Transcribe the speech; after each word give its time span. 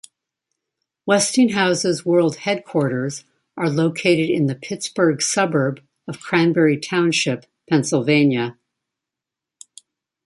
Westinghouse's 1.05 2.03
world 2.03 2.37
headquarters 2.37 3.23
are 3.55 3.69
located 3.69 4.31
in 4.31 4.47
the 4.47 4.55
Pittsburgh 4.55 5.21
suburb 5.21 5.79
of 6.07 6.19
Cranberry 6.19 6.79
Township, 6.79 7.45
Pennsylvania. 7.69 8.57